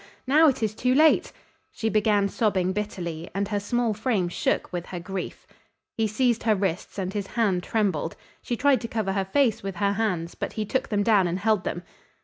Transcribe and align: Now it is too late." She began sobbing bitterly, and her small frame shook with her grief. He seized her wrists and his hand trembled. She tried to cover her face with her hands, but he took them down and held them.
Now 0.25 0.47
it 0.47 0.63
is 0.63 0.73
too 0.73 0.95
late." 0.95 1.31
She 1.71 1.87
began 1.87 2.27
sobbing 2.27 2.73
bitterly, 2.73 3.29
and 3.35 3.49
her 3.49 3.59
small 3.59 3.93
frame 3.93 4.29
shook 4.29 4.73
with 4.73 4.87
her 4.87 4.99
grief. 4.99 5.45
He 5.95 6.07
seized 6.07 6.41
her 6.41 6.55
wrists 6.55 6.97
and 6.97 7.13
his 7.13 7.27
hand 7.27 7.61
trembled. 7.61 8.15
She 8.41 8.57
tried 8.57 8.81
to 8.81 8.87
cover 8.87 9.11
her 9.13 9.25
face 9.25 9.61
with 9.61 9.75
her 9.75 9.93
hands, 9.93 10.33
but 10.33 10.53
he 10.53 10.65
took 10.65 10.89
them 10.89 11.03
down 11.03 11.27
and 11.27 11.37
held 11.37 11.65
them. 11.65 11.83